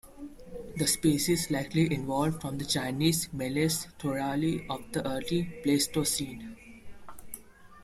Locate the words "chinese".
2.65-3.31